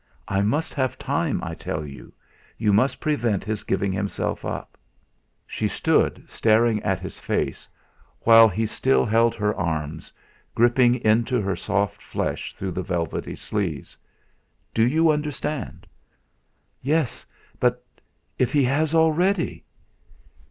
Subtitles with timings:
[0.27, 2.11] I must have time, I tell you.
[2.57, 4.75] You must prevent his giving himself up."
[5.45, 7.67] She stood, staring in his face,
[8.21, 10.11] while he still held her arms,
[10.55, 13.95] gripping into her soft flesh through the velvety sleeves.
[14.73, 15.85] "Do you understand?"
[16.81, 17.23] "Yes
[17.59, 17.85] but
[18.39, 19.63] if he has already!"